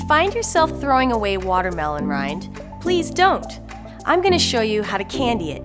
find 0.00 0.34
yourself 0.34 0.80
throwing 0.80 1.12
away 1.12 1.36
watermelon 1.36 2.06
rind, 2.06 2.60
please 2.80 3.10
don't. 3.10 3.60
I'm 4.04 4.20
going 4.20 4.32
to 4.32 4.38
show 4.38 4.60
you 4.60 4.82
how 4.82 4.98
to 4.98 5.04
candy 5.04 5.52
it. 5.52 5.62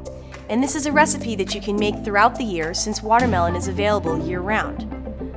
And 0.49 0.61
this 0.63 0.75
is 0.75 0.85
a 0.85 0.91
recipe 0.91 1.35
that 1.35 1.53
you 1.53 1.61
can 1.61 1.75
make 1.75 2.03
throughout 2.03 2.37
the 2.37 2.43
year 2.43 2.73
since 2.73 3.01
watermelon 3.01 3.55
is 3.55 3.67
available 3.67 4.25
year 4.25 4.39
round. 4.39 4.83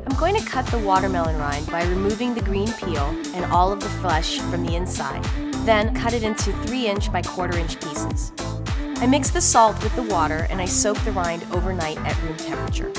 I'm 0.06 0.16
going 0.18 0.36
to 0.36 0.46
cut 0.46 0.66
the 0.66 0.78
watermelon 0.78 1.38
rind 1.38 1.66
by 1.68 1.84
removing 1.84 2.34
the 2.34 2.42
green 2.42 2.72
peel 2.72 3.06
and 3.34 3.44
all 3.52 3.72
of 3.72 3.80
the 3.80 3.88
flesh 3.88 4.38
from 4.38 4.64
the 4.64 4.76
inside. 4.76 5.24
Then 5.64 5.94
cut 5.94 6.12
it 6.12 6.22
into 6.22 6.52
3 6.52 6.86
inch 6.86 7.12
by 7.12 7.22
quarter 7.22 7.58
inch 7.58 7.80
pieces. 7.80 8.32
I 8.96 9.06
mix 9.06 9.30
the 9.30 9.40
salt 9.40 9.82
with 9.82 9.96
the 9.96 10.02
water 10.02 10.46
and 10.50 10.60
I 10.60 10.66
soak 10.66 10.98
the 11.04 11.12
rind 11.12 11.46
overnight 11.52 11.96
at 11.98 12.22
room 12.22 12.36
temperature. 12.36 12.92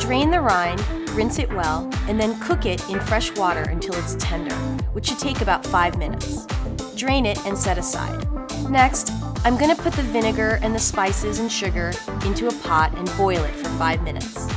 Drain 0.00 0.30
the 0.30 0.40
rind, 0.40 0.80
rinse 1.10 1.38
it 1.38 1.52
well, 1.52 1.90
and 2.08 2.20
then 2.20 2.38
cook 2.40 2.66
it 2.66 2.88
in 2.88 3.00
fresh 3.00 3.34
water 3.36 3.62
until 3.62 3.94
it's 3.94 4.16
tender, 4.16 4.54
which 4.92 5.08
should 5.08 5.18
take 5.18 5.40
about 5.40 5.66
5 5.66 5.98
minutes. 5.98 6.46
Drain 6.94 7.26
it 7.26 7.44
and 7.46 7.56
set 7.56 7.78
aside. 7.78 8.26
Next, 8.70 9.10
I'm 9.44 9.56
going 9.56 9.74
to 9.74 9.82
put 9.82 9.94
the 9.94 10.02
vinegar 10.02 10.58
and 10.62 10.74
the 10.74 10.78
spices 10.78 11.38
and 11.38 11.50
sugar 11.50 11.92
into 12.24 12.48
a 12.48 12.52
pot 12.62 12.96
and 12.96 13.10
boil 13.16 13.42
it 13.42 13.54
for 13.54 13.68
5 13.70 14.02
minutes. 14.02 14.48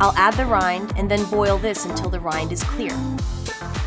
I'll 0.00 0.14
add 0.16 0.34
the 0.34 0.46
rind 0.46 0.92
and 0.96 1.10
then 1.10 1.24
boil 1.30 1.58
this 1.58 1.84
until 1.84 2.08
the 2.08 2.20
rind 2.20 2.52
is 2.52 2.62
clear. 2.62 2.92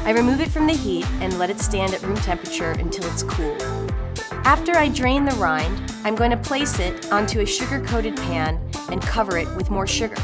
I 0.03 0.12
remove 0.12 0.42
it 0.42 0.52
from 0.52 0.67
the 0.67 0.73
heat 0.73 1.05
and 1.22 1.39
let 1.39 1.50
it 1.50 1.59
stand 1.59 1.94
at 1.94 2.02
room 2.03 2.17
temperature 2.17 2.72
until 2.72 3.05
it's 3.12 3.23
cool. 3.23 3.55
After 4.44 4.73
I 4.73 4.89
drain 4.89 5.26
the 5.26 5.36
rind, 5.36 5.94
I'm 6.03 6.16
going 6.16 6.31
to 6.31 6.38
place 6.38 6.80
it 6.80 7.12
onto 7.12 7.42
a 7.42 7.45
sugar-coated 7.45 8.17
pan 8.17 8.59
and 8.89 9.02
cover 9.02 9.38
it 9.38 9.48
with 9.55 9.70
more 9.70 9.88
sugar. 9.88 10.16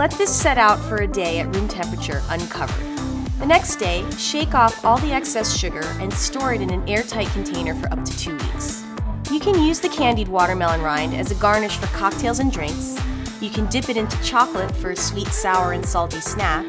Let 0.00 0.12
this 0.12 0.34
set 0.34 0.56
out 0.56 0.78
for 0.78 1.02
a 1.02 1.06
day 1.06 1.40
at 1.40 1.54
room 1.54 1.68
temperature 1.68 2.22
uncovered. 2.30 2.96
The 3.38 3.44
next 3.44 3.76
day, 3.76 4.02
shake 4.12 4.54
off 4.54 4.82
all 4.82 4.96
the 4.96 5.12
excess 5.12 5.54
sugar 5.54 5.84
and 6.00 6.10
store 6.10 6.54
it 6.54 6.62
in 6.62 6.70
an 6.70 6.88
airtight 6.88 7.26
container 7.32 7.74
for 7.74 7.92
up 7.92 8.02
to 8.06 8.16
two 8.16 8.32
weeks. 8.32 8.82
You 9.30 9.38
can 9.38 9.62
use 9.62 9.78
the 9.78 9.90
candied 9.90 10.28
watermelon 10.28 10.80
rind 10.80 11.12
as 11.12 11.30
a 11.30 11.34
garnish 11.34 11.76
for 11.76 11.86
cocktails 11.88 12.38
and 12.38 12.50
drinks. 12.50 12.98
You 13.42 13.50
can 13.50 13.66
dip 13.66 13.90
it 13.90 13.98
into 13.98 14.16
chocolate 14.22 14.74
for 14.74 14.92
a 14.92 14.96
sweet, 14.96 15.28
sour, 15.28 15.72
and 15.72 15.84
salty 15.84 16.22
snack, 16.22 16.66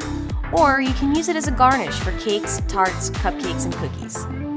or 0.52 0.82
you 0.82 0.92
can 0.92 1.14
use 1.14 1.30
it 1.30 1.36
as 1.36 1.48
a 1.48 1.52
garnish 1.52 1.98
for 2.00 2.12
cakes, 2.18 2.60
tarts, 2.68 3.08
cupcakes, 3.08 3.64
and 3.64 3.72
cookies. 3.72 4.51